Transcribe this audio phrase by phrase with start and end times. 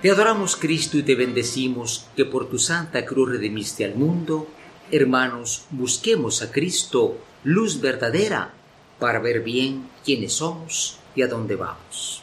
[0.00, 4.46] Te adoramos Cristo y te bendecimos que por tu santa cruz redimiste al mundo.
[4.92, 8.54] Hermanos, busquemos a Cristo, luz verdadera,
[9.00, 12.22] para ver bien quiénes somos y a dónde vamos.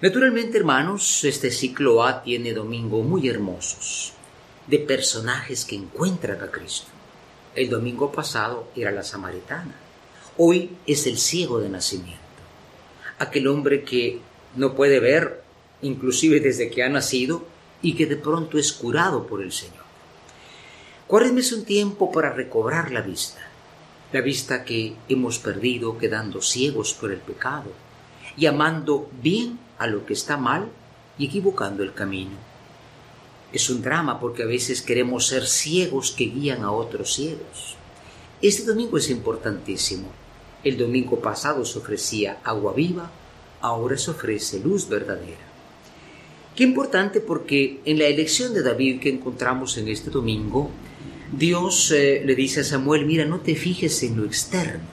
[0.00, 4.14] Naturalmente, hermanos, este ciclo A tiene domingos muy hermosos,
[4.66, 6.88] de personajes que encuentran a Cristo.
[7.54, 9.74] El domingo pasado era la samaritana,
[10.38, 12.22] hoy es el ciego de nacimiento,
[13.18, 14.20] aquel hombre que
[14.56, 15.43] no puede ver
[15.84, 17.44] inclusive desde que ha nacido,
[17.82, 19.84] y que de pronto es curado por el Señor.
[21.06, 23.42] Cuaresma es un tiempo para recobrar la vista,
[24.10, 27.70] la vista que hemos perdido quedando ciegos por el pecado,
[28.38, 30.70] y amando bien a lo que está mal
[31.18, 32.36] y equivocando el camino.
[33.52, 37.76] Es un drama porque a veces queremos ser ciegos que guían a otros ciegos.
[38.40, 40.08] Este domingo es importantísimo.
[40.64, 43.10] El domingo pasado se ofrecía agua viva,
[43.60, 45.53] ahora se ofrece luz verdadera.
[46.56, 50.70] Qué importante porque en la elección de David que encontramos en este domingo,
[51.32, 54.84] Dios eh, le dice a Samuel, mira, no te fijes en lo externo,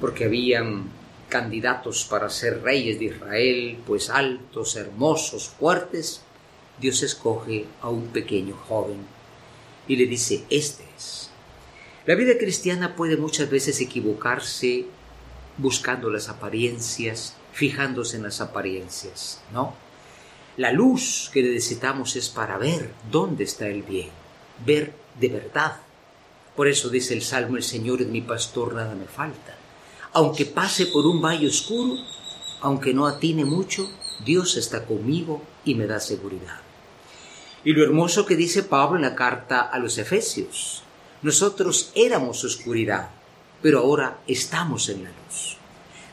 [0.00, 0.84] porque habían
[1.28, 6.22] candidatos para ser reyes de Israel, pues altos, hermosos, fuertes.
[6.80, 9.00] Dios escoge a un pequeño joven
[9.86, 11.30] y le dice, este es.
[12.06, 14.86] La vida cristiana puede muchas veces equivocarse
[15.58, 19.74] buscando las apariencias, fijándose en las apariencias, ¿no?
[20.60, 24.10] La luz que necesitamos es para ver dónde está el bien,
[24.66, 25.78] ver de verdad.
[26.54, 29.56] Por eso dice el Salmo, el Señor es mi pastor, nada me falta.
[30.12, 31.94] Aunque pase por un valle oscuro,
[32.60, 33.90] aunque no atine mucho,
[34.22, 36.60] Dios está conmigo y me da seguridad.
[37.64, 40.82] Y lo hermoso que dice Pablo en la carta a los Efesios,
[41.22, 43.08] nosotros éramos oscuridad,
[43.62, 45.56] pero ahora estamos en la luz.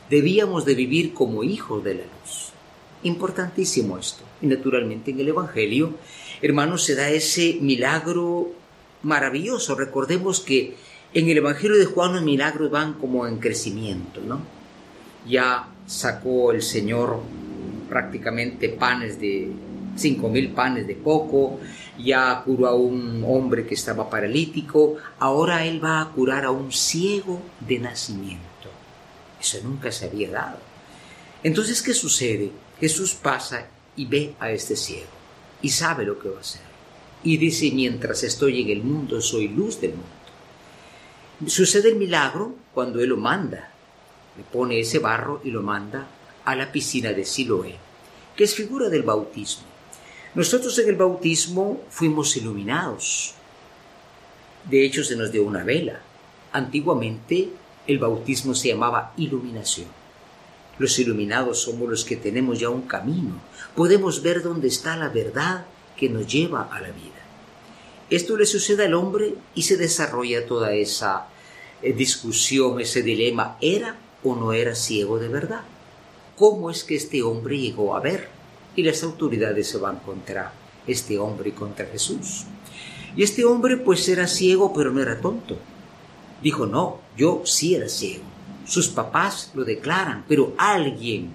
[0.08, 2.47] Debíamos de vivir como hijos de la luz.
[3.04, 4.24] Importantísimo esto.
[4.40, 5.94] Y naturalmente en el Evangelio,
[6.42, 8.52] hermanos, se da ese milagro
[9.02, 9.74] maravilloso.
[9.74, 10.76] Recordemos que
[11.14, 14.40] en el Evangelio de Juan los milagros van como en crecimiento, ¿no?
[15.26, 17.20] Ya sacó el Señor
[17.88, 19.50] prácticamente panes de
[19.96, 21.58] cinco mil panes de poco,
[21.98, 26.70] ya curó a un hombre que estaba paralítico, ahora él va a curar a un
[26.72, 28.44] ciego de nacimiento.
[29.40, 30.58] Eso nunca se había dado.
[31.42, 32.50] Entonces, ¿qué sucede?
[32.80, 33.66] Jesús pasa
[33.96, 35.08] y ve a este ciego
[35.60, 36.62] y sabe lo que va a hacer.
[37.24, 40.06] Y dice, mientras estoy en el mundo, soy luz del mundo.
[41.46, 43.72] Sucede el milagro cuando Él lo manda.
[44.36, 46.06] Le pone ese barro y lo manda
[46.44, 47.74] a la piscina de Siloé,
[48.36, 49.64] que es figura del bautismo.
[50.34, 53.34] Nosotros en el bautismo fuimos iluminados.
[54.64, 56.00] De hecho, se nos dio una vela.
[56.52, 57.48] Antiguamente
[57.86, 59.88] el bautismo se llamaba iluminación.
[60.78, 63.40] Los iluminados somos los que tenemos ya un camino.
[63.74, 65.66] Podemos ver dónde está la verdad
[65.96, 67.18] que nos lleva a la vida.
[68.10, 71.26] Esto le sucede al hombre y se desarrolla toda esa
[71.82, 75.62] eh, discusión, ese dilema, ¿era o no era ciego de verdad?
[76.36, 78.28] ¿Cómo es que este hombre llegó a ver?
[78.76, 80.52] Y las autoridades se van contra
[80.86, 82.44] este hombre y contra Jesús.
[83.16, 85.58] Y este hombre pues era ciego pero no era tonto.
[86.40, 88.37] Dijo, no, yo sí era ciego
[88.68, 91.32] sus papás lo declaran, pero alguien,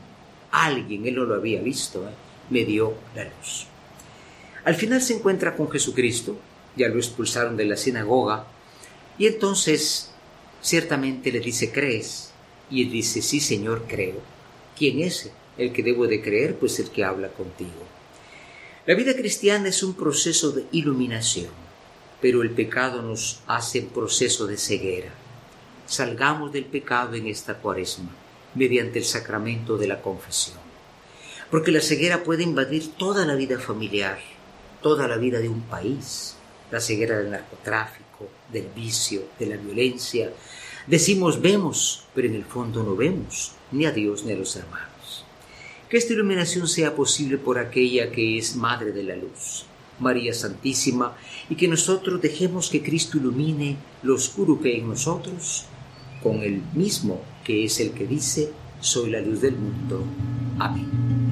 [0.51, 2.11] alguien, él no lo había visto, ¿eh?
[2.51, 3.65] me dio la luz.
[4.63, 6.37] Al final se encuentra con Jesucristo,
[6.75, 8.45] ya lo expulsaron de la sinagoga,
[9.17, 10.11] y entonces
[10.61, 12.31] ciertamente le dice, ¿crees?
[12.69, 14.21] Y él dice, sí, Señor, creo.
[14.77, 16.55] ¿Quién es el que debo de creer?
[16.55, 17.83] Pues el que habla contigo.
[18.85, 21.49] La vida cristiana es un proceso de iluminación,
[22.21, 25.22] pero el pecado nos hace un proceso de ceguera
[25.85, 28.09] salgamos del pecado en esta cuaresma
[28.55, 30.57] mediante el sacramento de la confesión.
[31.49, 34.19] Porque la ceguera puede invadir toda la vida familiar,
[34.81, 36.35] toda la vida de un país,
[36.71, 40.31] la ceguera del narcotráfico, del vicio, de la violencia.
[40.87, 45.25] Decimos vemos, pero en el fondo no vemos ni a Dios ni a los hermanos.
[45.89, 49.65] Que esta iluminación sea posible por aquella que es Madre de la Luz,
[49.99, 51.15] María Santísima,
[51.49, 55.67] y que nosotros dejemos que Cristo ilumine lo oscuro que hay en nosotros
[56.23, 60.03] con el mismo que es el que dice, soy la luz del mundo.
[60.57, 61.22] Amén.